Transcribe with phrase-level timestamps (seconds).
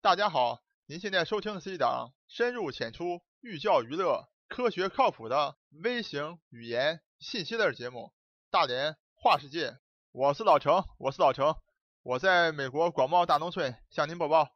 [0.00, 7.98] 大家好，您现在收听的是一档深入浅出、寓教于乐、科学靠谱的微型语言信息类节目
[8.48, 9.70] 《大连话世界》。
[10.12, 11.56] 我是老程，我是老程，
[12.04, 14.50] 我在美国广袤大农村向您播报。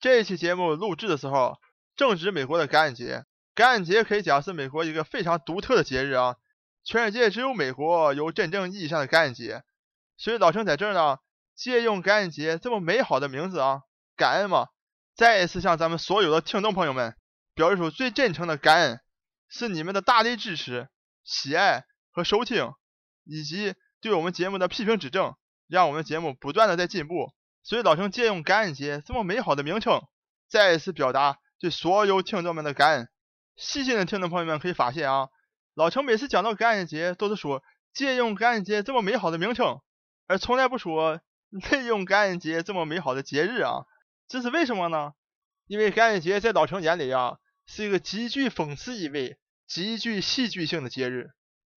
[0.00, 1.58] 这一期节目录制的时候，
[1.94, 3.26] 正值美国的感恩节。
[3.54, 6.36] 感恩节可以讲是美国一个非常独特的节日啊，
[6.82, 9.62] 全世界只有美国有真正意义上的感恩节。
[10.16, 11.18] 所以老程在这儿呢，
[11.54, 13.82] 借用感恩节这么美好的名字啊，
[14.16, 14.68] 感恩嘛。
[15.18, 17.16] 再一次向咱们所有的听众朋友们
[17.56, 19.00] 表示出最真诚的感恩，
[19.48, 20.88] 是你们的大力支持、
[21.24, 22.72] 喜爱和收听，
[23.24, 25.34] 以及对我们节目的批评指正，
[25.66, 27.32] 让我们节目不断的在进步。
[27.64, 30.02] 所以老程借用感恩节这么美好的名称，
[30.48, 33.08] 再一次表达对所有听众们的感恩。
[33.56, 35.30] 细心的听众朋友们可以发现啊，
[35.74, 39.80] 老程每次讲到感恩节，都是说借用感恩节这么美好的名称，
[40.28, 43.82] 而从来不说 利用感恩节这么美好的节日啊。
[44.28, 45.14] 这是为什么呢？
[45.66, 51.30] 因为感恩节在老程眼里啊，是一个极具讽刺意味、极具戏剧性的节日。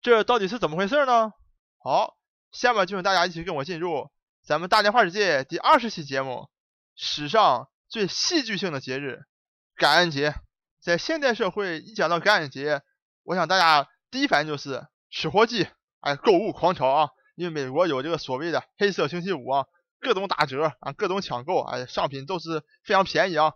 [0.02, 1.34] 这到底是怎么回事呢？
[1.78, 2.18] 好，
[2.52, 4.10] 下面就请大家一起跟我进入
[4.44, 6.50] 咱们大连话世界第二十期节目——
[6.98, 9.22] 史上最戏剧性的节日——
[9.78, 10.34] 感恩节。
[10.82, 12.82] 在现代社会，一讲到感恩节，
[13.24, 15.68] 我想大家第一反应就是吃火鸡，
[16.00, 17.10] 哎，购物狂潮啊！
[17.36, 19.66] 因为美国有这个所谓的黑色星期五啊。
[20.00, 23.54] 各种打折啊，各种抢购，哎，商品都是非常便宜啊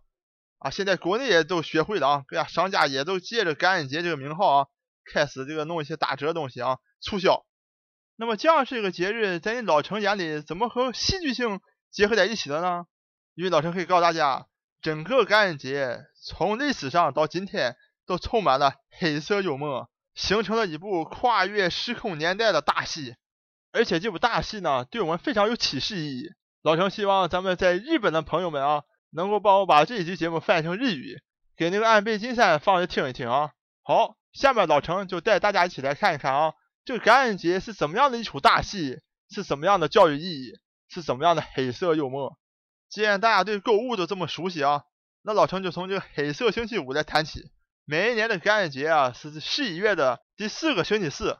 [0.59, 0.69] 啊！
[0.69, 4.67] 现在国内也都学会了啊，各家商家也都借着感恩节这个名号啊，
[5.11, 7.45] 开始这个弄一些打折的东西啊，促销。
[8.16, 11.59] 那么这样是一个节日，在你老程眼里怎么和戏剧性
[11.91, 12.86] 结合在一起的呢？
[13.36, 14.47] 因为老程可以告诉大家，
[14.81, 23.16] 整个感恩节从历史上到今天都充满了黑色幽默，形成了一部跨越时空年代的大戏。
[23.74, 26.30] 而且这部大戏呢，对我们非常有启示意义。
[26.62, 31.20] 老程希望咱们在日本的朋友们啊，能够帮我把这一集节目翻译成日语，
[31.58, 33.52] 给那个安倍晋三放着听一听啊。
[33.82, 36.54] 好，下面老程就带大家一起来看一看啊，
[36.86, 40.54] 这个感恩节是怎么样的一出大戏，是怎么样的教育意义，
[40.88, 42.38] 是怎么样的黑色幽默。
[42.89, 44.83] 既然大家对购物都这么熟悉啊，
[45.23, 47.50] 那老程就从这个黑色星期五来谈起。
[47.86, 51.39] 每一年的感恩节啊，是十一月的第四个星期四。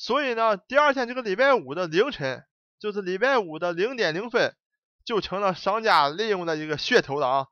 [0.00, 2.44] 所以呢，第二天这个礼拜五的凌晨，
[2.78, 4.54] 就是礼拜五的零点零分，
[5.04, 7.46] 就成了商家利用的一个噱头了啊！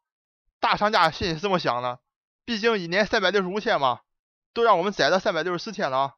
[0.61, 1.99] 大商家心里是这么想的，
[2.45, 3.99] 毕竟一年三百六十五天嘛，
[4.55, 6.15] 都让我们宰了三百六十四天了啊，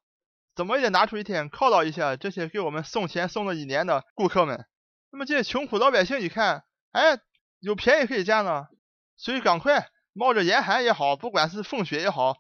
[0.55, 4.67] 怎么也得拿出一天犒劳一下这些给我们送钱送了一年的顾客们。
[5.11, 6.63] 那么这些穷苦老百姓一看，
[6.93, 7.19] 哎，
[7.59, 8.69] 有便宜可以占了，
[9.17, 12.37] 所以赶快冒着严寒也好，不管是风雪也好，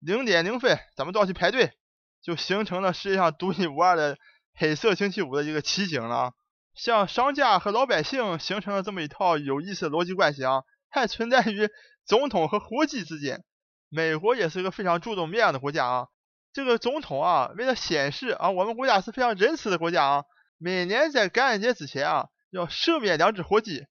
[0.00, 1.76] 零点零分咱们都要去排队。
[2.22, 4.16] 就形成了世界上独一无二的
[4.54, 6.32] 黑色星期五的一个奇景了。
[6.74, 11.68] 像商家和老百姓形成了这么一套有意思的逻辑关系啊，还存在于
[12.06, 13.44] 总统和伙计之间。
[13.88, 16.06] 美国也是一个非常注重面子的国家啊。
[16.52, 20.24] 这个总统啊，为了显示啊，我们国家是非常仁慈的国家啊，
[20.58, 23.86] 每年在感恩节之前啊，要赦免两只火鸡。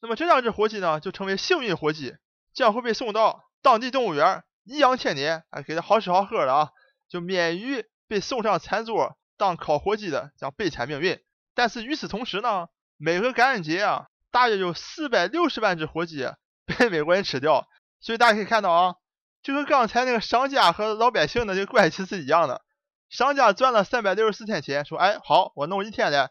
[0.00, 2.16] 那么这两只火鸡呢，就成为幸运火鸡，
[2.52, 6.70] 将会被送到当地动物园颐养千年，哎，给它好吃好喝的啊。
[7.08, 11.20] 就免于被送上餐桌当烤火鸡的这样悲惨命运。
[11.54, 16.28] 但是与此同时呢，每个感恩节啊，大约有四百六十万只火鸡
[16.64, 17.68] 被美国人吃掉。
[18.00, 18.96] 所以大家可以看到啊，
[19.42, 22.62] 就和刚才那个商家和老百姓的这个关系是一样的。
[23.08, 26.30] 商家赚了三百六十四天钱，说哎好，我弄一天来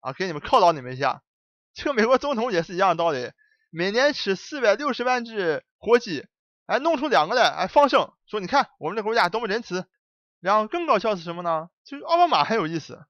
[0.00, 1.22] 啊，给你们犒劳你们一下。
[1.74, 3.32] 这个美国总统也是一样的道理，
[3.70, 6.26] 每年吃四百六十万只火鸡，
[6.66, 9.86] 哎弄出两个来，哎放生，说你看我们这国家多么仁慈。
[10.40, 11.68] 然后更搞笑是什么呢？
[11.84, 13.04] 就是奥巴马很有意思。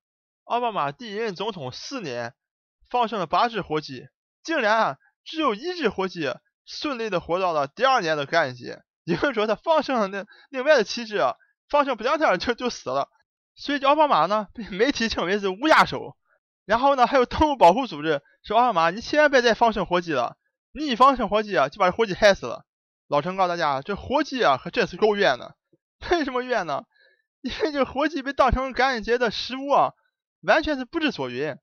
[0.45, 2.35] 奥巴马第一任总统四年
[2.89, 4.09] 放生了八只火鸡，
[4.43, 6.35] 竟然啊只有一只火鸡
[6.67, 8.83] 顺利的活到了第二年的感恩节。
[9.05, 11.21] 也就是说，他放生了那另外的七只，
[11.69, 13.09] 放生不两天就就死了。
[13.55, 16.17] 所以奥巴马呢被媒体称为是乌鸦手。
[16.65, 20.37] 然后呢，还有动物保护组织说奥巴马，你千万别再放生火鸡了，
[20.73, 22.65] 你一放生火鸡啊，就把这火鸡害死了。
[23.09, 25.57] 老陈告诉大家，这火鸡啊可真是够冤的。
[26.11, 26.85] 为什么冤呢？
[27.43, 29.93] 因为这火鸡被当成感恩节的食物啊，
[30.43, 31.57] 完全是不知所云。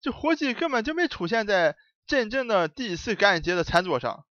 [0.00, 1.76] 这火鸡根本就没出现在
[2.06, 4.24] 真正的第一次感恩节的餐桌上。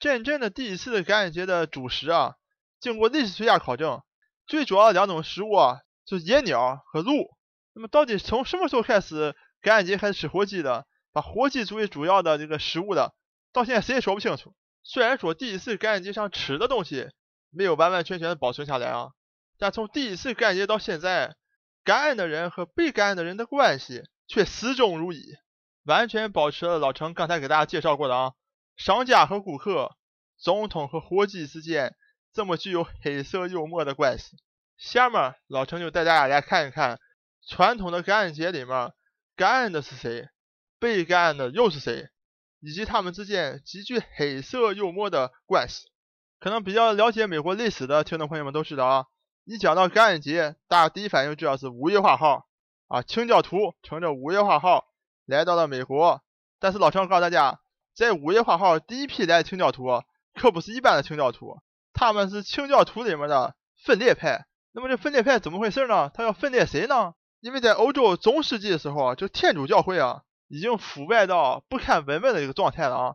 [0.00, 2.34] 真正的第一次感恩节的主食啊，
[2.80, 4.02] 经过历史学家考证，
[4.46, 7.36] 最主要的两种食物啊，就是野鸟和鹿。
[7.74, 13.14] 那么到底从什么时候开始感恩节开始吃火鸡的，把火鸡作为主要的这个食物的，
[13.52, 14.54] 到现在谁也说不清楚。
[14.82, 17.10] 虽然说第一次感恩节上吃的东西
[17.50, 19.10] 没有完完全全的保存下来啊。
[19.60, 21.36] 但从第一次感恩节到现在，
[21.84, 25.22] 感恩的人和被感恩的人的关系却始终如一，
[25.84, 28.32] 完全保持了老程刚才给大家介绍过的啊
[28.78, 29.96] 商家和顾客，
[30.38, 31.94] 总统和伙计之间
[32.32, 34.38] 这么具有黑色幽默的关系。
[34.78, 36.98] 下面老程就带大家来看一看
[37.46, 38.92] 传统的感恩节里面，
[39.36, 40.30] 感恩的是谁，
[40.78, 42.08] 被感恩的又是谁，
[42.60, 45.90] 以及他们之间极具黑色幽默的关系。
[46.38, 49.04] 可能比较了解美国历史的听众朋友们都知道啊，
[49.44, 52.46] 一讲到感恩节，大家第一反应就知道是五月花号
[52.88, 54.86] 啊，清教徒乘着五月花号
[55.26, 56.22] 来到了美国。
[56.58, 57.60] 但是老陈告诉大家，
[57.94, 60.02] 在五月花号第一批来的清教徒
[60.34, 61.58] 可不是一般的清教徒，
[61.92, 63.54] 他们是清教徒里面的
[63.84, 64.46] 分裂派。
[64.72, 66.10] 那么这分裂派怎么回事呢？
[66.14, 67.14] 他要分裂谁呢？
[67.40, 73.14] 因为在欧洲中世纪的时候啊，就天主教会啊已经腐败到不堪闻问的一个状态了啊，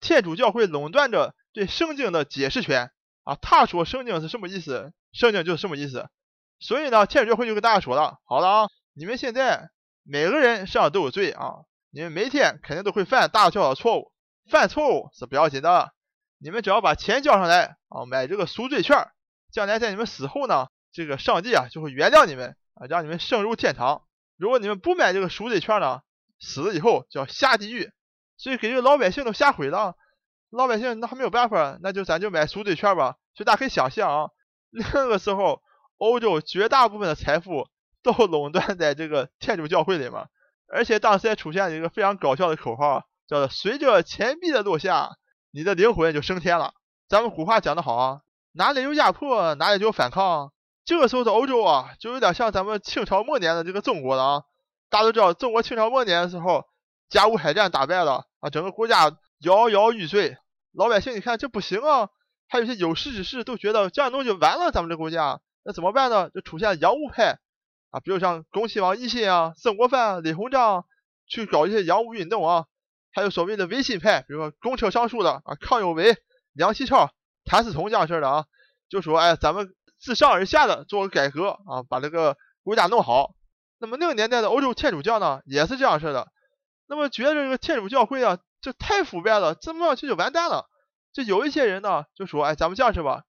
[0.00, 1.34] 天主教会垄断着。
[1.54, 2.92] 对圣经的解释权
[3.28, 6.08] 啊，他说圣经是什么意思，圣经就是什么意思。
[6.60, 9.68] 所以呢，天主教会就跟大家说了，好了啊，你们现在
[10.02, 11.56] 每个人身上都有罪啊，
[11.90, 14.12] 你们每天肯定都会犯大小的错误，
[14.50, 15.92] 犯错误是不要紧的，
[16.38, 18.96] 你们只要把钱交上来啊，买这个赎罪券，
[19.52, 24.04] 将来在你们死后呢，这个上帝啊就会原谅你们啊，让你们升入天堂。
[24.38, 26.00] 如果你们不买这个赎罪券呢，
[26.40, 27.92] 死了以后就要下地狱。
[28.38, 29.96] 所以给这个老百姓都吓毁了。
[30.50, 33.16] 老百姓那还没有办法，那就咱就买赎罪券吧。
[33.34, 34.30] 所以大家可以想象啊，
[34.70, 35.60] 那个时候
[35.98, 37.68] 欧洲绝大部分的财富
[38.02, 40.26] 都垄断在这个天主教会里面，
[40.72, 45.10] 而且当时还出现了一个非常搞笑的口号，叫做“随着钱币的落下，
[45.50, 46.72] 你的灵魂就升天了”。
[47.08, 48.20] 咱们古话讲得好啊，
[48.52, 50.52] 哪里有压迫，哪里就有反抗。
[50.84, 54.42] 这个时候的欧洲啊，就有点像咱们清朝末年的这个中国了啊。
[54.88, 56.64] 大家都知道，中国清朝末年的时候，
[57.10, 59.16] 甲午海战打败了啊，整个国家。
[59.40, 60.36] 摇摇欲坠，
[60.72, 62.08] 老百姓一看这不行啊，
[62.48, 66.30] 还有些有识之士都觉得这样弄就完了，咱们这国家那怎么办呢？
[66.30, 67.38] 就出现洋务派
[67.90, 70.86] 啊，比如像恭亲王奕欣啊、曾国藩、李鸿章
[71.28, 72.66] 去搞一些洋务运动啊，
[73.12, 76.16] 还有所谓的维新派，比如说公车上书的啊，康有为、
[76.52, 77.10] 梁启超、
[77.44, 78.44] 谭嗣同这样式的啊，
[78.88, 83.34] 就说哎，咱们自上而下的做个改革啊，把这个国家弄好。
[83.78, 86.32] 那么那个年代的欧洲天主教呢，也是这样式的，
[86.88, 88.38] 那么觉得这个天主教会啊。
[88.60, 90.68] 这太腐败了，这么下去就完蛋了。
[91.12, 93.22] 就有一些人呢，就说，哎，咱们这样是吧，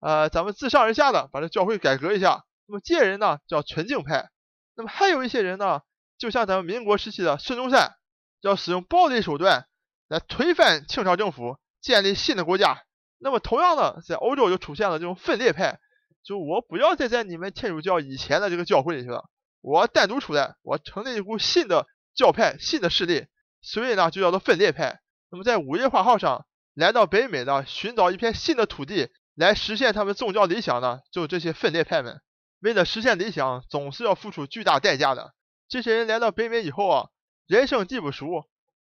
[0.00, 2.44] 呃，咱们自上而下的把这教会改革一下。
[2.66, 4.30] 那么这些人呢，叫纯净派。
[4.76, 5.80] 那么还有一些人呢，
[6.18, 7.94] 就像咱们民国时期的孙中山，
[8.40, 9.66] 要使用暴力手段
[10.08, 12.82] 来推翻清朝政府，建立新的国家。
[13.18, 15.78] 那么同样的，在欧洲就出现了这种分裂派，
[16.22, 19.24] 就我不要再在你们天主教以前的这个教会里去了，
[19.60, 23.26] 我单独出来，我成立一股新的教派、新的势力。
[23.64, 25.00] 所以呢，就叫做分裂派。
[25.30, 32.20] 那么在五月花号上来到北美呢，寻找一片新的土地来实现他们宗教理想的，就这些分裂派们。
[32.60, 35.34] 为了实现理想，总是要付出巨大代价的。
[35.66, 37.08] 这些人来到北美以后啊，
[37.46, 38.46] 人生地不熟，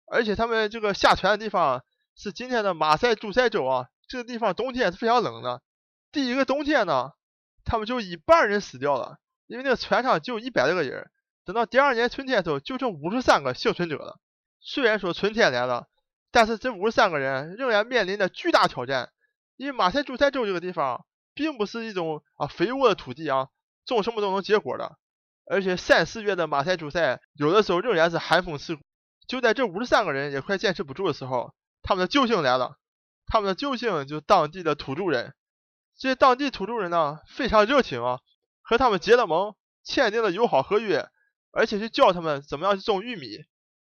[0.06, 1.84] 而且他们这个下船的地方
[2.16, 5.62] 是今天的马赛诸塞州啊，这个地方冬天是非常冷的。
[6.12, 7.10] 第一个冬天呢，
[7.64, 9.18] 他们就一半人死掉了，
[9.48, 11.10] 因为那个船上就一百多个人。
[11.44, 14.20] 等到第二年春天的时候，就剩五十三个幸存者了。
[14.60, 15.88] 虽然说春天来了，
[16.30, 19.10] 但是这五十三个人仍然面临着巨大挑战，
[19.56, 23.48] 因为马赛诸塞州这个地方并不是一种啊肥沃的土地啊，
[23.86, 24.98] 种什么都能结果的，
[25.46, 28.82] 而且三四月的马赛诸塞有的时候仍然是寒风刺骨。
[29.26, 32.76] 就在这五十三个人也快坚持不住的时候，他们的救星来了，
[33.26, 35.34] 他们的救星就是当地的土著人。
[35.96, 38.20] 这些当地土著人呢非常热情啊，
[38.60, 41.08] 和他们结了盟，签订了友好合约，
[41.52, 43.44] 而且去教他们怎么样去种玉米。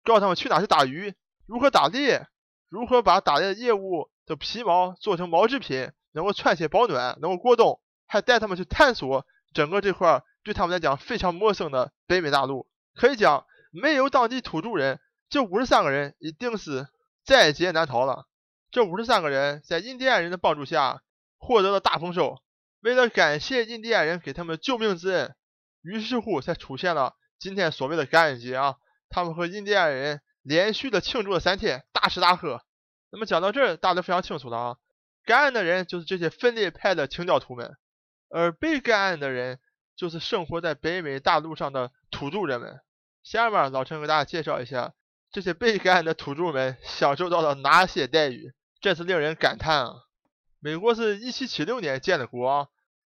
[0.05, 1.15] 告诉他们去哪去打鱼，
[1.47, 2.27] 如何打猎，
[2.69, 12.67] 如何把打猎的业务的皮毛做成毛制品，能够穿些保暖，能够过冬，还带他们去探索整个这块对他们来讲非常陌生的北美大陆。
[12.95, 16.89] 可以讲，没有当地土著人，这五十三个人一定是
[17.25, 18.27] 在劫难逃了。
[18.71, 21.03] 这五十三个人在印第安人的帮助下
[21.39, 22.37] 获得了大丰收，
[22.81, 25.35] 为了感谢印第安人给他们救命之恩，
[25.83, 28.77] 于是乎才出现了今天所谓的感恩节啊。
[29.11, 32.63] 他们和印第安人连续的庆祝了三天，大吃大喝。
[33.11, 34.77] 那么讲到这儿，大家都非常清楚了啊。
[35.25, 37.77] 感恩的人就是这些分裂派的清教徒们，
[38.29, 39.59] 而被感恩的人
[39.97, 42.81] 就是生活在北美大陆上的土著人们。
[43.23, 44.95] 下面老陈给大家介绍一下
[45.31, 49.95] 这些被感染的土著们享受到了哪些待遇，真是令人感叹啊。
[50.61, 52.69] 美国是一七七六年建的国啊，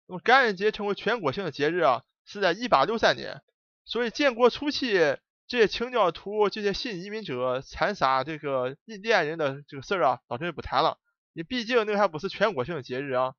[0.08, 3.41] 那么感恩节成为全国性的节日啊，是在一八六三年。
[3.86, 5.17] 所以建国初期。
[5.50, 11.00] 这些清教徒、这些新移民者残杀这个印第安人的这个事儿啊，老陈就不谈了。
[11.34, 13.34] 你毕竟那还不是全国性的节日啊，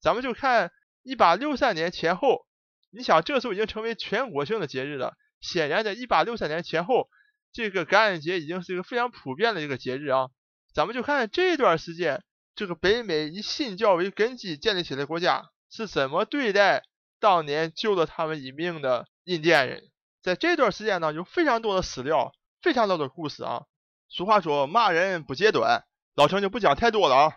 [0.00, 0.70] 咱们就看
[1.02, 2.46] 一八六三年前后。
[2.90, 5.16] 你想，这时候已经成为全国性的节日了。
[5.40, 7.10] 显然，在一八六三年前后，
[7.52, 10.28] 这个感恩节已经是一个非常普遍的一个节日啊。
[10.72, 12.22] 咱们就看这段时间，
[12.54, 16.84] 这个北美以信教为根基建立起来的国家是怎么对待
[17.18, 19.90] 当年救了他们一命的印第安人。
[20.26, 23.62] 在这段时间呢，有非常多的史料，非常多的故事啊。
[24.08, 25.84] 俗话说骂人不揭短，
[26.16, 27.32] 老陈就不讲太多了啊。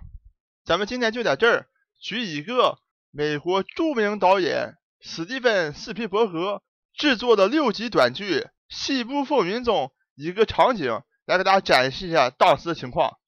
[0.65, 1.67] 咱们今天就在这儿
[2.01, 2.79] 举一个
[3.11, 6.63] 美国著名导演史蒂芬·斯皮伯格
[6.95, 13.19] 制作的六集短剧《西部风云》中一个场景，来给大家展示一下当时的情况。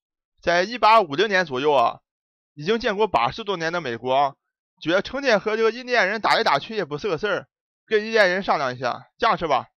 [0.41, 2.00] 在一八五零年左右啊，
[2.56, 4.36] 已经建国八十多年的美国，
[4.82, 7.48] 觉得成天和这个印第安人打来打去也不是个事儿，
[7.91, 9.67] 跟印第安人商量一下，这样是吧？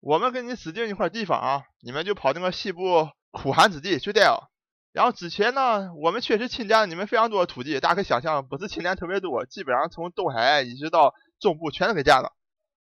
[0.00, 4.48] 我们给你指定一块地方啊，你们就跑那个西部苦寒之地去待啊。
[4.90, 12.32] 然后之前呢，我们确实侵占了你们非常多的土地，大家可以想象，不是侵占特别多，基本上从东海一直到中部全都给占了。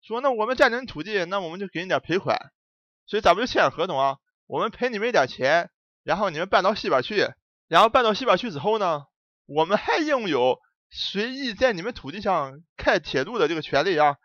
[0.04, 2.38] 说那我们占领土地，那我们就给你点赔款。
[3.08, 5.72] 所以咱们就签了合同啊，我们赔你们一点钱，
[6.04, 7.28] 然后你们搬到西边去，
[7.68, 9.06] 然后搬到西边去之后呢，
[9.48, 10.60] 我们还拥有
[10.92, 14.18] 随意在你们土地上开铁路的这个权利啊。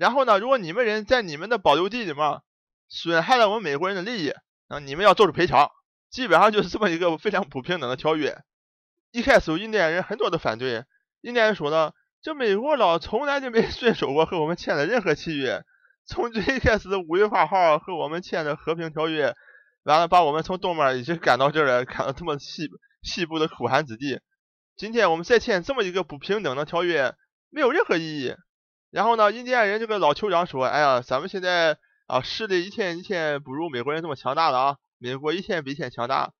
[0.00, 2.40] 然后呢，如果你们人在你们的保留地里面
[2.88, 4.32] 损害了我们美国人的利益，
[4.66, 5.70] 那你们要做出赔偿。
[6.08, 8.38] 基本上就是这么一个非常不平等的条约。
[9.10, 10.86] 一开始印第安人很多都反对，
[11.20, 11.92] 印第安人说呢，
[12.22, 15.62] 这美国佬从来就没遵守过和我们签的任何契约，
[16.06, 19.34] 从最开始的五月八号和我们签的和平条约，
[19.82, 22.70] 完了把我们从东边一直赶到这儿来，赶到这么西
[23.02, 24.18] 西部的苦寒之地。
[24.76, 27.14] 今天我们再签这么一个不平等的条约，
[27.50, 28.34] 没有任何意义。
[28.90, 36.32] 然后呢，印第安人这个老酋长说：“哎呀，咱们现在啊势力一天一天不如美国人这么强大了啊，美国一天比一天强大，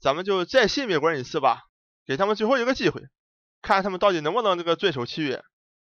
[0.00, 1.64] 咱们就再信美国人一次吧，
[2.06, 3.02] 给他们最后一个机会，
[3.60, 5.42] 看他们到底能不能这个遵守契约。”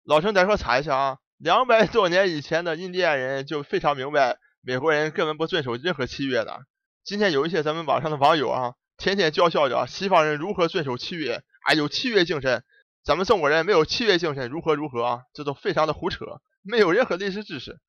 [0.03, 6.61] 老陈，再说查一下啊，两百多年以前的印第安人就非常明白，美国人根本不遵守任何契约的。
[7.03, 12.63] 今天有一些咱们网上的网友啊，天天叫嚣着西方人如何遵守契约，啊有契约精神。
[13.07, 15.21] 咱们中国人没有契约精神，如何如何啊？
[15.33, 17.79] 这都非常的胡扯，没有任何历史知识。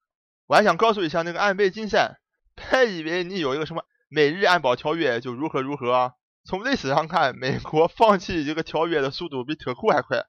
[0.47, 2.21] 我还想告诉一下那个安倍晋三，
[2.55, 6.13] 别以为你有一个什么美日安保条约就如何如何啊？
[6.45, 10.25] 从历史上看，美国放弃这个条约的速度比特库还快。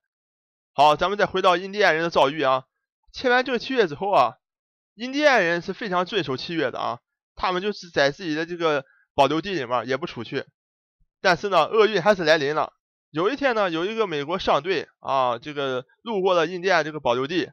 [0.74, 2.63] 好，咱们再回到印第安人的遭遇啊。
[3.13, 4.38] 签完这个契约之后啊，
[4.96, 7.00] 印第安人是非常遵守契约的啊，
[7.36, 10.46] 他们就是在自己的这个保留地里面也不出去。
[11.22, 12.74] 但是呢，厄运还是来临了。
[13.12, 17.51] 有一天呢，有一个美国商队啊，这个路过了印第安这个保留地，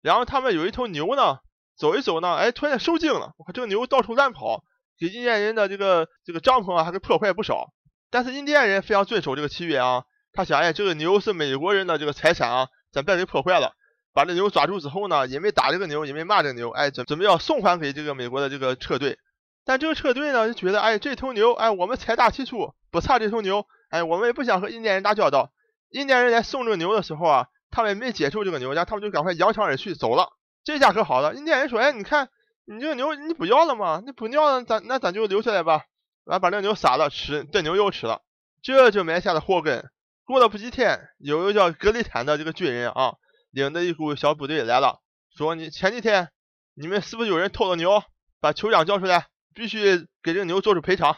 [0.00, 1.38] 然后他们有一头牛呢，
[1.76, 4.62] 走一走呢，哎，突然受惊了，我看这个牛到处乱跑，
[4.98, 7.72] 给印第安人的这个这个帐篷啊，还给破坏不少。
[8.10, 13.72] 但是印第安人非常遵守这个契约啊，他想，哎，这个牛是美国人的这个财产啊，咱别给破坏了。
[14.14, 19.18] 把这牛抓住之后呢，也没打这个牛，也没骂这个牛，哎，准准备要送还给这个美国的这个车队。
[19.64, 23.66] 但这个车队呢，就觉得，哎，这头牛，哎，我们财大气粗，不差这头牛。
[23.92, 25.52] 哎，我们也不想和印第安人打交道。
[25.90, 30.30] 印第安人来送这个牛的时候啊，他们没接受这个牛，然后他们就赶快扬长而去走了。
[30.64, 32.30] 这下可好了，印第安人说：“哎，你看，
[32.64, 34.02] 你这个牛你不要了吗？
[34.02, 35.84] 你不要了，咱那咱就留下来吧。”
[36.24, 38.22] 完把这牛杀了吃，这牛又吃了，
[38.62, 39.90] 这就埋下了祸根。
[40.24, 43.16] 过了不几天，有一个叫格里坦的这个军人啊，
[43.50, 45.00] 领着一股小部队来了，
[45.36, 46.30] 说：“你前几天
[46.74, 48.02] 你们是不是有人偷了牛？
[48.40, 51.14] 把酋长叫出来，必须给这个牛做出赔偿，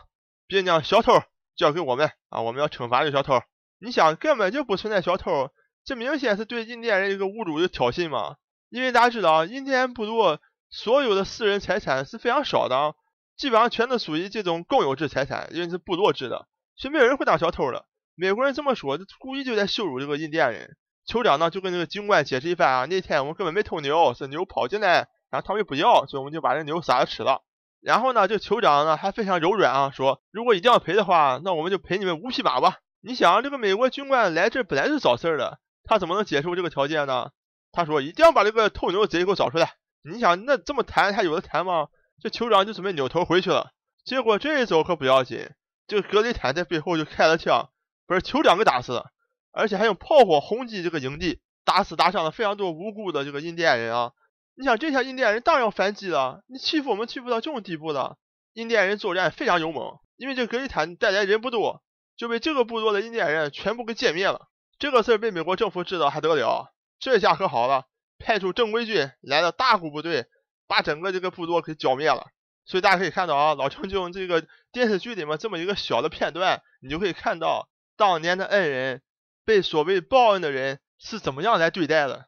[0.48, 1.22] 别将小偷。”
[1.56, 2.40] 交给我们啊！
[2.40, 3.40] 我们要惩罚这个小偷。
[3.78, 5.50] 你想，根本就不存在小偷，
[5.84, 8.36] 这明显是对印第安人一个侮辱、的挑衅嘛！
[8.70, 12.94] 因为大家知道，印第安部落所有的私人财产是非常少的，
[13.36, 17.86] 基本上全都属于这种共有制财产，因为是部落制的，所以没有人会当小偷的。
[18.16, 20.76] 美国人这么说，故意就在羞辱这个印第安人。
[21.06, 27.42] 酋长呢，就跟那个军官解释一番啊，那天我们根本没偷牛，是牛跑进来，然后他们又不要，所以我们就把这牛杀了吃了。
[27.84, 32.78] 然后呢，这酋长呢还非常柔软啊，说如果一定要赔的话，那我们就赔你们五匹马吧。
[33.02, 37.28] 你想，这个美国军官来这本来是找事儿的，他怎么能接受这个条件呢？
[37.72, 39.74] 他说一定要把这个偷牛贼给我找出来。
[40.02, 41.88] 你想，那这么谈还有的谈吗？
[42.22, 43.72] 这酋长就准备扭头回去了。
[44.02, 45.50] 结果这一走可不要紧，
[45.86, 47.68] 这个格雷坦在背后就开了枪，
[48.06, 49.10] 把酋长给打死了，
[49.52, 54.12] 而且还用炮火轰击这个营地，打死打伤了非常多无辜的这个印第安人啊。
[54.56, 58.16] 你想这下印第安人当然要反击了，你欺负我们欺负到这种地步了。
[58.52, 61.82] 印第安人作战非常勇猛，因为这格里坦带来人不多，
[62.16, 64.48] 就被这个部落的印第安人全部给歼灭了。
[64.78, 66.72] 这个事儿被美国政府知道还得了？
[67.00, 67.86] 这下可好了，
[68.18, 70.26] 派出正规军来了大股部队，
[70.68, 72.28] 把整个这个部落给剿灭了。
[72.64, 79.02] 所以大家可以看到啊，老陈就用这个电视剧里面这么一个小的片段，你就可以看到当年的恩人
[79.44, 82.26] 被所谓报恩的人是怎么样来对待的。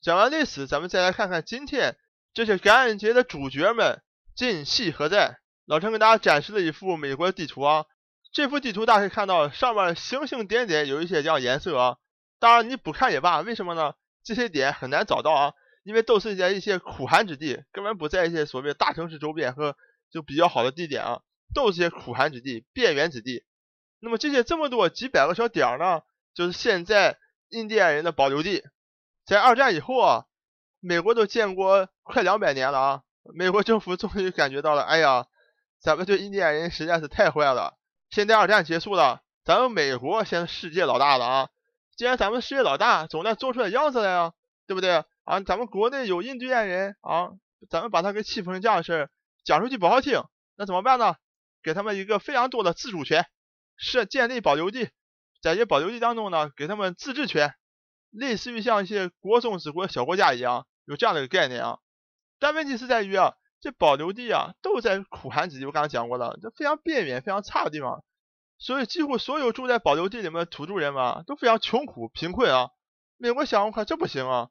[0.00, 1.94] 讲完历史，咱们再来看看今天
[2.32, 4.00] 这些感恩节的主角们
[4.34, 5.40] 今夕何在。
[5.66, 7.84] 老陈给大家展示了一幅美国地图啊，
[8.32, 11.98] 这幅地图大家可以看到，上面星星点点有一些这样颜色啊。
[12.38, 13.92] 当然你不看也罢，为什么呢？
[14.24, 15.52] 这些点很难找到啊，
[15.82, 19.76] 因为都是在一些苦寒之地，根本不在一些所谓大城市周边和
[20.10, 21.20] 就比较好的地点啊，
[21.54, 23.44] 都是些苦寒之地、边缘之地。
[24.00, 26.00] 那么这些这么多几百个小点儿呢，
[26.34, 27.18] 就是现在
[27.50, 28.64] 印第安人的保留地。
[29.30, 30.24] 在二战以后啊，
[30.80, 35.24] 美国都建国快两百年了啊，美国政府终于感觉到了，哎呀，
[35.78, 37.78] 咱们对印第安人实在是太坏了。
[38.10, 41.48] 现在二战结束了，咱们美国现在世界老大了啊！
[41.96, 44.32] 既然咱们世界老大，总得做出点样子来啊，
[44.66, 45.38] 对不对啊？
[45.46, 47.30] 咱们国内有印第安人啊，
[47.68, 49.10] 咱们把他给欺负成这样的事儿，
[49.44, 50.24] 讲出去不好听，
[50.56, 51.14] 那怎么办呢？
[51.62, 53.26] 给他们一个非常多的自主权，
[53.76, 54.90] 设建立保留地，
[55.40, 57.54] 在这保留地当中呢，给他们自治权，
[58.10, 61.78] 类似于像一些国中之国小国家一样，有这样的一个概念啊。
[62.38, 63.34] 但问题是在于啊。
[63.62, 65.66] 这保留地啊，都在苦寒之地。
[65.66, 68.02] 我刚才讲过了，这非常边缘、非常差的地方，
[68.56, 72.70] 所以几乎所有住在保留地里面的土著人嘛，都非常穷苦、贫困啊。
[73.18, 74.48] 美国想，我看这不行啊，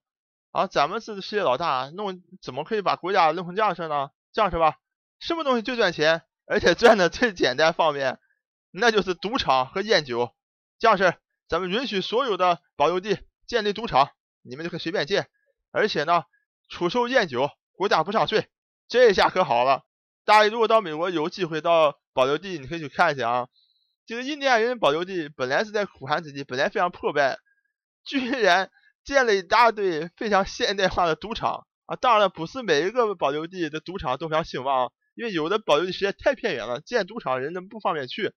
[0.51, 4.11] 啊，咱们是世界老大，弄怎么可以把国家弄成这样式呢？
[4.31, 4.77] 这样是吧？
[5.17, 8.19] 什么东西最赚钱，而且赚的最简单方便，
[8.69, 10.35] 那就是赌场和烟酒。
[10.77, 11.15] 这样式，
[11.47, 13.17] 咱们允许所有的保留地
[13.49, 14.11] 建立赌场，
[14.43, 15.27] 你们就可以随便建，
[15.71, 16.23] 而且呢，
[16.69, 18.47] 出售烟酒，国家不上税。
[18.87, 19.83] 这下可好了，
[20.23, 23.47] 大家如果到美国有机会到保留地，你可以去看一下啊。
[24.05, 27.39] 这个印第安人保留地本来是在苦寒之地，本来非常破败，
[28.05, 28.69] 居然
[29.03, 31.95] 建了一大堆非常现代化的赌场啊！
[31.95, 38.31] 当然了，不是每一个保留地的赌场都非常兴旺，因为有的保留地实在太偏远了，建赌场人都不方便去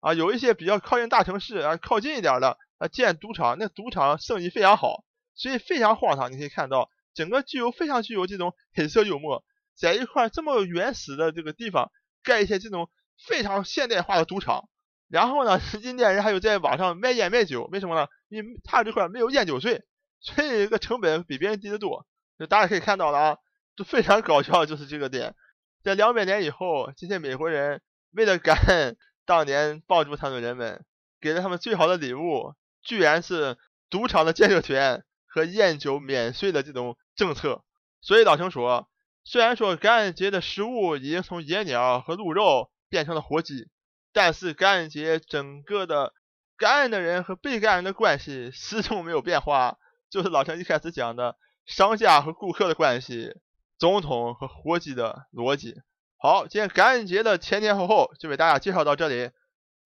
[0.00, 0.14] 啊。
[0.14, 5.04] 有一些比较靠近大城市啊，靠近一点的啊，建赌场，那赌场生意非常好，
[5.36, 6.32] 所以非常荒唐。
[6.32, 9.44] 你可以看到，整个具有非常具有这种黑色幽默。
[9.76, 11.92] 在一块这么原始的这个地方
[12.24, 12.90] 盖一些这种
[13.26, 14.68] 非常现代化的赌场，
[15.08, 18.08] 然后呢， 印第安人还有在网上卖烟卖酒，为什么呢？
[18.28, 19.84] 因为他这块没有烟酒税，
[20.18, 22.04] 所以这个成本比别人低得多。
[22.38, 23.36] 就大家可以看到了啊，
[23.76, 25.36] 就非常搞笑，就是这个点。
[25.84, 30.84] 在两百年以后，这些美国人为了感恩当年帮助他们的人们，
[31.20, 33.56] 给了他们最好的礼物，居然是
[33.90, 37.64] 赌场的建设权和烟酒免税的这种政策。
[38.00, 38.88] 所以老陈说。
[39.24, 43.68] 虽然说感恩节的食物已经从野鸟和鹿肉变成了火鸡，
[44.12, 46.12] 但是感恩节整个的
[46.56, 49.78] 感恩的人和被感恩的关系始终没有变化，
[50.10, 53.32] 就是老陈一开始讲的商家和顾客的关系，
[53.78, 55.76] 总统和伙计的逻辑。
[56.18, 59.30] 好，今天感恩节的前前后后就为大家介绍到这里。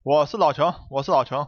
[0.01, 1.47] 我是老程，我是老程，